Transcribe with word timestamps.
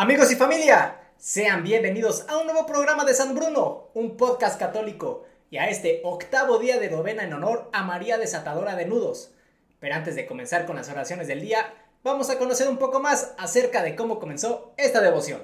Amigos 0.00 0.30
y 0.30 0.36
familia, 0.36 1.00
sean 1.16 1.64
bienvenidos 1.64 2.24
a 2.28 2.36
un 2.36 2.46
nuevo 2.46 2.66
programa 2.66 3.04
de 3.04 3.14
San 3.14 3.34
Bruno, 3.34 3.90
un 3.94 4.16
podcast 4.16 4.56
católico, 4.56 5.26
y 5.50 5.56
a 5.56 5.68
este 5.68 6.02
octavo 6.04 6.60
día 6.60 6.78
de 6.78 6.88
novena 6.88 7.24
en 7.24 7.32
honor 7.32 7.68
a 7.72 7.82
María 7.82 8.16
Desatadora 8.16 8.76
de 8.76 8.86
Nudos. 8.86 9.34
Pero 9.80 9.96
antes 9.96 10.14
de 10.14 10.24
comenzar 10.24 10.66
con 10.66 10.76
las 10.76 10.88
oraciones 10.88 11.26
del 11.26 11.40
día, 11.40 11.74
vamos 12.04 12.30
a 12.30 12.38
conocer 12.38 12.68
un 12.68 12.78
poco 12.78 13.00
más 13.00 13.34
acerca 13.38 13.82
de 13.82 13.96
cómo 13.96 14.20
comenzó 14.20 14.72
esta 14.76 15.00
devoción. 15.00 15.42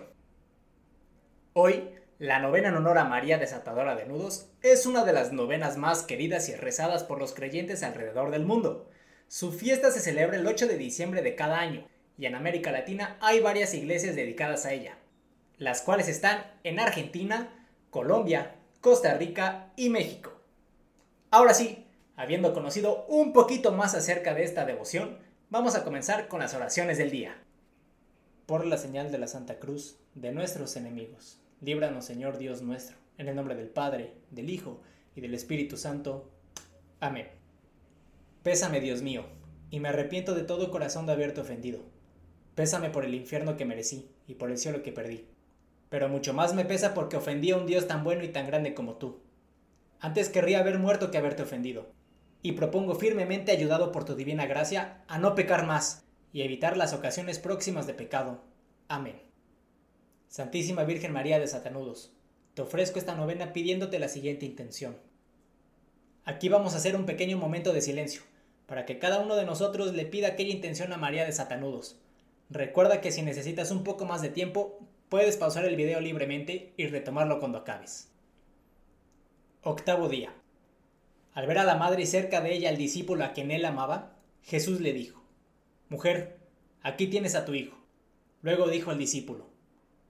Hoy, 1.52 1.90
la 2.20 2.38
novena 2.38 2.68
en 2.68 2.76
honor 2.76 2.98
a 2.98 3.04
María 3.06 3.38
Desatadora 3.38 3.96
de 3.96 4.06
Nudos 4.06 4.52
es 4.62 4.86
una 4.86 5.04
de 5.04 5.14
las 5.14 5.32
novenas 5.32 5.78
más 5.78 6.04
queridas 6.04 6.48
y 6.48 6.54
rezadas 6.54 7.02
por 7.02 7.18
los 7.18 7.34
creyentes 7.34 7.82
alrededor 7.82 8.30
del 8.30 8.46
mundo. 8.46 8.88
Su 9.26 9.50
fiesta 9.50 9.90
se 9.90 9.98
celebra 9.98 10.36
el 10.36 10.46
8 10.46 10.68
de 10.68 10.78
diciembre 10.78 11.22
de 11.22 11.34
cada 11.34 11.58
año, 11.58 11.88
y 12.16 12.26
en 12.26 12.34
América 12.34 12.70
Latina 12.70 13.16
hay 13.20 13.40
varias 13.40 13.74
iglesias 13.74 14.14
dedicadas 14.14 14.66
a 14.66 14.72
ella, 14.72 14.96
las 15.58 15.82
cuales 15.82 16.08
están 16.08 16.44
en 16.62 16.78
Argentina, 16.78 17.48
Colombia, 17.90 18.54
Costa 18.80 19.14
Rica 19.14 19.72
y 19.76 19.88
México. 19.88 20.32
Ahora 21.30 21.54
sí, 21.54 21.86
habiendo 22.16 22.52
conocido 22.54 23.04
un 23.06 23.32
poquito 23.32 23.72
más 23.72 23.94
acerca 23.94 24.34
de 24.34 24.44
esta 24.44 24.64
devoción, 24.64 25.18
vamos 25.50 25.74
a 25.74 25.84
comenzar 25.84 26.28
con 26.28 26.40
las 26.40 26.54
oraciones 26.54 26.98
del 26.98 27.10
día. 27.10 27.36
Por 28.46 28.66
la 28.66 28.76
señal 28.76 29.10
de 29.10 29.18
la 29.18 29.26
Santa 29.26 29.58
Cruz 29.58 29.96
de 30.14 30.30
nuestros 30.30 30.76
enemigos, 30.76 31.40
líbranos 31.60 32.04
Señor 32.04 32.38
Dios 32.38 32.62
nuestro, 32.62 32.96
en 33.18 33.28
el 33.28 33.34
nombre 33.34 33.56
del 33.56 33.68
Padre, 33.68 34.12
del 34.30 34.50
Hijo 34.50 34.80
y 35.16 35.20
del 35.20 35.34
Espíritu 35.34 35.76
Santo. 35.76 36.30
Amén. 37.00 37.28
Pésame 38.42 38.80
Dios 38.80 39.02
mío, 39.02 39.24
y 39.70 39.80
me 39.80 39.88
arrepiento 39.88 40.34
de 40.34 40.42
todo 40.42 40.70
corazón 40.70 41.06
de 41.06 41.12
haberte 41.12 41.40
ofendido 41.40 41.80
Pésame 42.54 42.90
por 42.90 43.04
el 43.04 43.14
infierno 43.14 43.56
que 43.56 43.64
merecí 43.64 44.08
y 44.28 44.34
por 44.34 44.50
el 44.50 44.58
cielo 44.58 44.82
que 44.82 44.92
perdí. 44.92 45.26
Pero 45.88 46.08
mucho 46.08 46.32
más 46.32 46.54
me 46.54 46.64
pesa 46.64 46.94
porque 46.94 47.16
ofendí 47.16 47.50
a 47.50 47.56
un 47.56 47.66
Dios 47.66 47.88
tan 47.88 48.04
bueno 48.04 48.22
y 48.24 48.28
tan 48.28 48.46
grande 48.46 48.74
como 48.74 48.94
tú. 48.94 49.20
Antes 50.00 50.28
querría 50.28 50.60
haber 50.60 50.78
muerto 50.78 51.10
que 51.10 51.18
haberte 51.18 51.42
ofendido. 51.42 51.90
Y 52.42 52.52
propongo 52.52 52.94
firmemente, 52.94 53.52
ayudado 53.52 53.90
por 53.90 54.04
tu 54.04 54.14
divina 54.14 54.46
gracia, 54.46 55.02
a 55.08 55.18
no 55.18 55.34
pecar 55.34 55.66
más 55.66 56.04
y 56.32 56.42
evitar 56.42 56.76
las 56.76 56.92
ocasiones 56.92 57.38
próximas 57.38 57.86
de 57.86 57.94
pecado. 57.94 58.42
Amén. 58.86 59.20
Santísima 60.28 60.84
Virgen 60.84 61.12
María 61.12 61.38
de 61.38 61.46
Satanudos, 61.46 62.12
te 62.54 62.62
ofrezco 62.62 62.98
esta 62.98 63.14
novena 63.14 63.52
pidiéndote 63.52 63.98
la 63.98 64.08
siguiente 64.08 64.46
intención. 64.46 64.96
Aquí 66.24 66.48
vamos 66.48 66.74
a 66.74 66.78
hacer 66.78 66.96
un 66.96 67.06
pequeño 67.06 67.38
momento 67.38 67.72
de 67.72 67.80
silencio, 67.80 68.22
para 68.66 68.84
que 68.84 68.98
cada 68.98 69.20
uno 69.20 69.36
de 69.36 69.44
nosotros 69.44 69.94
le 69.94 70.06
pida 70.06 70.28
aquella 70.28 70.52
intención 70.52 70.92
a 70.92 70.96
María 70.96 71.24
de 71.24 71.32
Satanudos 71.32 71.96
Recuerda 72.50 73.00
que 73.00 73.10
si 73.10 73.22
necesitas 73.22 73.70
un 73.70 73.84
poco 73.84 74.04
más 74.04 74.22
de 74.22 74.28
tiempo, 74.28 74.78
puedes 75.08 75.36
pausar 75.36 75.64
el 75.64 75.76
video 75.76 76.00
libremente 76.00 76.72
y 76.76 76.86
retomarlo 76.86 77.40
cuando 77.40 77.58
acabes. 77.58 78.10
Octavo 79.62 80.08
día. 80.08 80.34
Al 81.32 81.46
ver 81.46 81.58
a 81.58 81.64
la 81.64 81.76
madre 81.76 82.02
y 82.02 82.06
cerca 82.06 82.40
de 82.40 82.54
ella 82.54 82.68
al 82.68 82.76
discípulo 82.76 83.24
a 83.24 83.32
quien 83.32 83.50
él 83.50 83.64
amaba, 83.64 84.16
Jesús 84.42 84.80
le 84.80 84.92
dijo, 84.92 85.22
Mujer, 85.88 86.38
aquí 86.82 87.06
tienes 87.06 87.34
a 87.34 87.44
tu 87.44 87.54
hijo. 87.54 87.76
Luego 88.42 88.68
dijo 88.68 88.90
al 88.90 88.98
discípulo, 88.98 89.48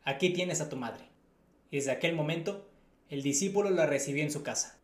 Aquí 0.05 0.31
tienes 0.31 0.61
a 0.61 0.69
tu 0.69 0.77
madre. 0.77 1.05
Y 1.71 1.77
desde 1.77 1.93
aquel 1.93 2.15
momento, 2.15 2.69
el 3.09 3.23
discípulo 3.23 3.71
la 3.71 3.87
recibió 3.87 4.23
en 4.23 4.31
su 4.31 4.43
casa. 4.43 4.79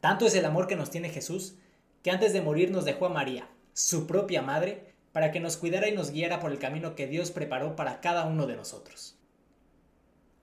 Tanto 0.00 0.26
es 0.26 0.34
el 0.34 0.44
amor 0.44 0.66
que 0.66 0.76
nos 0.76 0.90
tiene 0.90 1.08
Jesús, 1.08 1.56
que 2.02 2.10
antes 2.10 2.32
de 2.32 2.42
morir 2.42 2.70
nos 2.70 2.84
dejó 2.84 3.06
a 3.06 3.10
María, 3.10 3.48
su 3.72 4.06
propia 4.06 4.42
madre, 4.42 4.94
para 5.16 5.32
que 5.32 5.40
nos 5.40 5.56
cuidara 5.56 5.88
y 5.88 5.92
nos 5.92 6.10
guiara 6.10 6.40
por 6.40 6.52
el 6.52 6.58
camino 6.58 6.94
que 6.94 7.06
Dios 7.06 7.30
preparó 7.30 7.74
para 7.74 8.02
cada 8.02 8.26
uno 8.26 8.46
de 8.46 8.54
nosotros. 8.54 9.16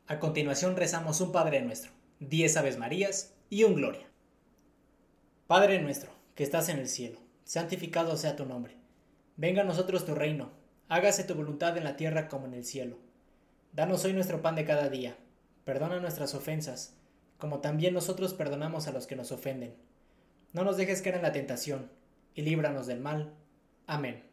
A 0.08 0.18
continuación 0.18 0.76
rezamos 0.76 1.22
un 1.22 1.32
Padre 1.32 1.62
nuestro, 1.62 1.92
diez 2.20 2.58
Aves 2.58 2.80
Marías 2.80 3.36
y 3.52 3.66
un 3.66 3.76
Gloria. 3.76 4.10
Padre 5.46 5.80
nuestro, 5.80 6.10
que 6.34 6.42
estás 6.42 6.70
en 6.70 6.80
el 6.80 6.88
cielo, 6.88 7.20
santificado 7.44 8.18
sea 8.18 8.36
tu 8.36 8.48
nombre. 8.48 8.76
Venga 9.38 9.62
a 9.62 9.64
nosotros 9.64 10.08
tu 10.08 10.16
reino, 10.16 10.50
hágase 10.90 11.24
tu 11.24 11.36
voluntad 11.36 11.78
en 11.78 11.84
la 11.84 11.96
tierra 11.96 12.28
como 12.28 12.48
en 12.48 12.56
el 12.56 12.66
cielo. 12.66 12.98
Danos 13.74 14.04
hoy 14.06 14.14
nuestro 14.14 14.42
pan 14.42 14.56
de 14.56 14.66
cada 14.66 14.90
día, 14.90 15.16
perdona 15.66 16.00
nuestras 16.00 16.34
ofensas, 16.34 16.96
como 17.38 17.60
también 17.60 17.94
nosotros 17.94 18.34
perdonamos 18.34 18.88
a 18.88 18.92
los 18.92 19.06
que 19.06 19.16
nos 19.16 19.32
ofenden. 19.32 19.76
No 20.52 20.64
nos 20.64 20.78
dejes 20.78 21.04
caer 21.04 21.18
en 21.18 21.22
la 21.22 21.32
tentación, 21.32 21.92
y 22.34 22.42
líbranos 22.42 22.88
del 22.88 23.02
mal. 23.02 23.36
Amén. 23.86 24.33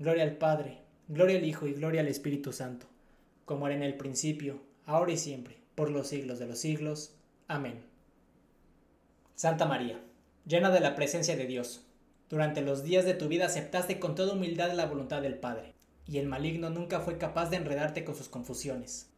Gloria 0.00 0.24
al 0.24 0.36
Padre, 0.36 0.78
gloria 1.06 1.38
al 1.38 1.44
Hijo 1.44 1.68
y 1.68 1.72
gloria 1.72 2.00
al 2.00 2.08
Espíritu 2.08 2.52
Santo, 2.52 2.86
como 3.44 3.68
era 3.68 3.76
en 3.76 3.84
el 3.84 3.96
principio, 3.96 4.60
ahora 4.86 5.12
y 5.12 5.16
siempre, 5.16 5.56
por 5.76 5.88
los 5.88 6.08
siglos 6.08 6.40
de 6.40 6.46
los 6.46 6.58
siglos. 6.58 7.14
Amén. 7.46 7.80
Santa 9.36 9.66
María, 9.66 10.00
llena 10.46 10.70
de 10.70 10.80
la 10.80 10.96
presencia 10.96 11.36
de 11.36 11.46
Dios, 11.46 11.86
durante 12.28 12.60
los 12.60 12.82
días 12.82 13.04
de 13.04 13.14
tu 13.14 13.28
vida 13.28 13.46
aceptaste 13.46 14.00
con 14.00 14.16
toda 14.16 14.32
humildad 14.32 14.72
la 14.72 14.86
voluntad 14.86 15.22
del 15.22 15.38
Padre, 15.38 15.74
y 16.08 16.18
el 16.18 16.26
maligno 16.26 16.70
nunca 16.70 16.98
fue 16.98 17.16
capaz 17.16 17.50
de 17.50 17.58
enredarte 17.58 18.04
con 18.04 18.16
sus 18.16 18.28
confusiones. 18.28 19.10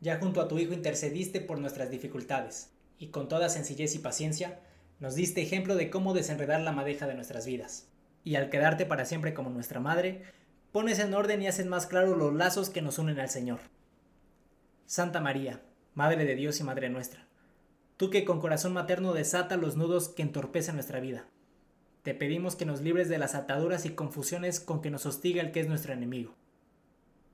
Ya 0.00 0.18
junto 0.18 0.40
a 0.40 0.48
tu 0.48 0.58
Hijo 0.58 0.72
intercediste 0.72 1.40
por 1.40 1.60
nuestras 1.60 1.88
dificultades, 1.92 2.72
y 2.98 3.08
con 3.08 3.28
toda 3.28 3.48
sencillez 3.48 3.94
y 3.94 4.00
paciencia 4.00 4.58
nos 4.98 5.14
diste 5.14 5.40
ejemplo 5.40 5.76
de 5.76 5.88
cómo 5.88 6.14
desenredar 6.14 6.62
la 6.62 6.72
madeja 6.72 7.06
de 7.06 7.14
nuestras 7.14 7.46
vidas. 7.46 7.86
Y 8.24 8.36
al 8.36 8.50
quedarte 8.50 8.86
para 8.86 9.04
siempre 9.04 9.34
como 9.34 9.50
nuestra 9.50 9.78
Madre, 9.78 10.24
pones 10.72 10.98
en 10.98 11.14
orden 11.14 11.40
y 11.42 11.46
haces 11.46 11.66
más 11.66 11.86
claros 11.86 12.18
los 12.18 12.34
lazos 12.34 12.70
que 12.70 12.82
nos 12.82 12.98
unen 12.98 13.20
al 13.20 13.28
Señor. 13.28 13.60
Santa 14.86 15.20
María, 15.20 15.62
Madre 15.94 16.24
de 16.24 16.34
Dios 16.34 16.58
y 16.58 16.64
Madre 16.64 16.88
nuestra, 16.88 17.26
tú 17.96 18.10
que 18.10 18.24
con 18.24 18.40
corazón 18.40 18.72
materno 18.72 19.12
desata 19.12 19.56
los 19.56 19.76
nudos 19.76 20.08
que 20.08 20.22
entorpecen 20.22 20.74
nuestra 20.74 21.00
vida, 21.00 21.26
te 22.04 22.12
pedimos 22.14 22.54
que 22.54 22.66
nos 22.66 22.82
libres 22.82 23.08
de 23.08 23.16
las 23.16 23.34
ataduras 23.34 23.86
y 23.86 23.90
confusiones 23.90 24.60
con 24.60 24.82
que 24.82 24.90
nos 24.90 25.06
hostiga 25.06 25.40
el 25.40 25.52
que 25.52 25.60
es 25.60 25.68
nuestro 25.68 25.94
enemigo. 25.94 26.34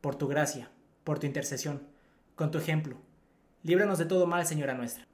Por 0.00 0.14
tu 0.14 0.28
gracia, 0.28 0.70
por 1.02 1.19
tu 1.19 1.26
intercesión, 1.26 1.82
con 2.37 2.52
tu 2.52 2.58
ejemplo. 2.58 2.96
Líbranos 3.64 3.98
de 3.98 4.04
todo 4.04 4.28
mal, 4.28 4.46
Señora 4.46 4.75
nuestra, 4.75 5.08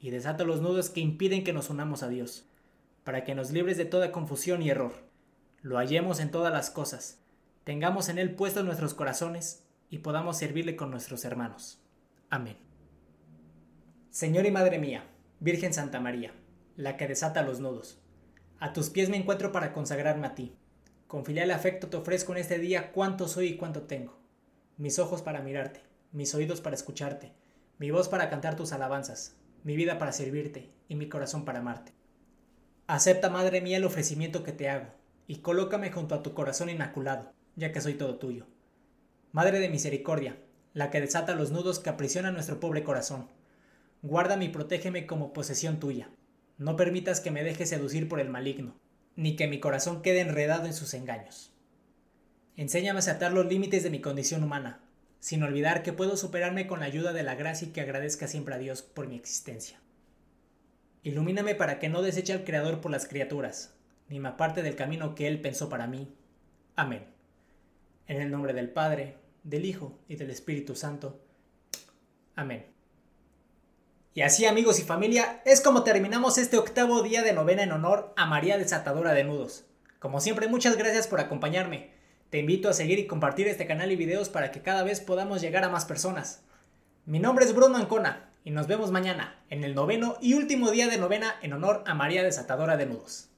y 0.00 0.08
desata 0.08 0.44
los 0.44 0.62
nudos 0.62 0.88
que 0.88 1.00
impiden 1.00 1.44
que 1.44 1.52
nos 1.52 1.68
unamos 1.68 2.02
a 2.02 2.08
Dios, 2.08 2.46
para 3.04 3.22
que 3.22 3.34
nos 3.34 3.50
libres 3.50 3.76
de 3.76 3.84
toda 3.84 4.12
confusión 4.12 4.62
y 4.62 4.70
error. 4.70 4.94
Lo 5.62 5.78
hallemos 5.78 6.18
en 6.18 6.32
todas 6.32 6.52
las 6.52 6.70
cosas, 6.70 7.20
tengamos 7.62 8.08
en 8.08 8.18
Él 8.18 8.34
puestos 8.34 8.64
nuestros 8.64 8.94
corazones 8.94 9.64
y 9.90 9.98
podamos 9.98 10.36
servirle 10.36 10.74
con 10.74 10.90
nuestros 10.90 11.24
hermanos. 11.24 11.80
Amén. 12.30 12.56
Señor 14.10 14.44
y 14.44 14.50
Madre 14.50 14.80
mía, 14.80 15.04
Virgen 15.38 15.72
Santa 15.72 16.00
María, 16.00 16.34
la 16.76 16.96
que 16.96 17.06
desata 17.06 17.42
los 17.42 17.60
nudos, 17.60 18.02
a 18.58 18.72
tus 18.72 18.90
pies 18.90 19.08
me 19.08 19.16
encuentro 19.16 19.52
para 19.52 19.72
consagrarme 19.72 20.26
a 20.26 20.34
ti. 20.34 20.56
Con 21.06 21.24
filial 21.24 21.50
afecto 21.52 21.88
te 21.88 21.96
ofrezco 21.96 22.32
en 22.32 22.38
este 22.38 22.58
día 22.58 22.90
cuánto 22.90 23.28
soy 23.28 23.48
y 23.48 23.56
cuánto 23.56 23.82
tengo. 23.82 24.18
Mis 24.78 24.98
ojos 24.98 25.22
para 25.22 25.42
mirarte, 25.42 25.80
mis 26.10 26.34
oídos 26.34 26.60
para 26.60 26.74
escucharte, 26.74 27.32
mi 27.78 27.90
voz 27.90 28.08
para 28.08 28.30
cantar 28.30 28.56
tus 28.56 28.72
alabanzas, 28.72 29.36
mi 29.62 29.76
vida 29.76 29.98
para 29.98 30.12
servirte 30.12 30.70
y 30.88 30.96
mi 30.96 31.08
corazón 31.08 31.44
para 31.44 31.60
amarte. 31.60 31.92
Acepta, 32.86 33.30
Madre 33.30 33.60
mía, 33.60 33.76
el 33.76 33.84
ofrecimiento 33.84 34.42
que 34.42 34.52
te 34.52 34.68
hago, 34.68 34.86
y 35.26 35.36
colócame 35.36 35.90
junto 35.90 36.14
a 36.14 36.22
tu 36.22 36.34
corazón 36.34 36.68
inmaculado, 36.68 37.32
ya 37.56 37.72
que 37.72 37.80
soy 37.80 37.94
todo 37.94 38.16
tuyo. 38.16 38.46
Madre 39.32 39.60
de 39.60 39.68
misericordia, 39.68 40.36
la 40.74 40.90
que 40.90 41.00
desata 41.00 41.34
los 41.34 41.50
nudos 41.50 41.78
que 41.78 41.90
aprisionan 41.90 42.34
nuestro 42.34 42.60
pobre 42.60 42.84
corazón, 42.84 43.28
guárdame 44.02 44.46
y 44.46 44.48
protégeme 44.48 45.06
como 45.06 45.32
posesión 45.32 45.78
tuya. 45.78 46.10
No 46.58 46.76
permitas 46.76 47.20
que 47.20 47.30
me 47.30 47.44
deje 47.44 47.66
seducir 47.66 48.08
por 48.08 48.20
el 48.20 48.28
maligno, 48.28 48.74
ni 49.16 49.36
que 49.36 49.48
mi 49.48 49.60
corazón 49.60 50.02
quede 50.02 50.20
enredado 50.20 50.66
en 50.66 50.74
sus 50.74 50.94
engaños. 50.94 51.52
Enséñame 52.56 52.98
a 52.98 53.00
aceptar 53.00 53.32
los 53.32 53.46
límites 53.46 53.82
de 53.82 53.90
mi 53.90 54.00
condición 54.00 54.42
humana, 54.42 54.80
sin 55.20 55.42
olvidar 55.42 55.82
que 55.82 55.92
puedo 55.92 56.16
superarme 56.16 56.66
con 56.66 56.80
la 56.80 56.86
ayuda 56.86 57.12
de 57.12 57.22
la 57.22 57.34
gracia 57.34 57.68
y 57.68 57.70
que 57.70 57.80
agradezca 57.80 58.26
siempre 58.26 58.54
a 58.54 58.58
Dios 58.58 58.82
por 58.82 59.06
mi 59.06 59.16
existencia. 59.16 59.80
Ilumíname 61.02 61.54
para 61.54 61.78
que 61.78 61.88
no 61.88 62.02
deseche 62.02 62.32
al 62.32 62.44
Creador 62.44 62.80
por 62.80 62.90
las 62.90 63.06
criaturas, 63.06 63.74
ni 64.12 64.20
me 64.20 64.28
aparte 64.28 64.62
del 64.62 64.76
camino 64.76 65.14
que 65.14 65.26
Él 65.26 65.40
pensó 65.40 65.70
para 65.70 65.86
mí. 65.86 66.14
Amén. 66.76 67.06
En 68.06 68.20
el 68.20 68.30
nombre 68.30 68.52
del 68.52 68.68
Padre, 68.68 69.16
del 69.42 69.64
Hijo 69.64 69.98
y 70.06 70.16
del 70.16 70.28
Espíritu 70.28 70.74
Santo. 70.74 71.18
Amén. 72.36 72.66
Y 74.12 74.20
así 74.20 74.44
amigos 74.44 74.78
y 74.78 74.82
familia, 74.82 75.40
es 75.46 75.62
como 75.62 75.82
terminamos 75.82 76.36
este 76.36 76.58
octavo 76.58 77.02
día 77.02 77.22
de 77.22 77.32
novena 77.32 77.62
en 77.62 77.72
honor 77.72 78.12
a 78.18 78.26
María 78.26 78.58
Desatadora 78.58 79.14
de 79.14 79.24
Nudos. 79.24 79.64
Como 79.98 80.20
siempre, 80.20 80.46
muchas 80.46 80.76
gracias 80.76 81.08
por 81.08 81.18
acompañarme. 81.18 81.92
Te 82.28 82.38
invito 82.38 82.68
a 82.68 82.74
seguir 82.74 82.98
y 82.98 83.06
compartir 83.06 83.48
este 83.48 83.66
canal 83.66 83.92
y 83.92 83.96
videos 83.96 84.28
para 84.28 84.52
que 84.52 84.60
cada 84.60 84.82
vez 84.82 85.00
podamos 85.00 85.40
llegar 85.40 85.64
a 85.64 85.70
más 85.70 85.86
personas. 85.86 86.42
Mi 87.06 87.18
nombre 87.18 87.46
es 87.46 87.54
Bruno 87.54 87.78
Ancona 87.78 88.28
y 88.44 88.50
nos 88.50 88.66
vemos 88.66 88.90
mañana 88.90 89.42
en 89.48 89.64
el 89.64 89.74
noveno 89.74 90.18
y 90.20 90.34
último 90.34 90.70
día 90.70 90.88
de 90.88 90.98
novena 90.98 91.36
en 91.40 91.54
honor 91.54 91.82
a 91.86 91.94
María 91.94 92.22
Desatadora 92.22 92.76
de 92.76 92.84
Nudos. 92.84 93.31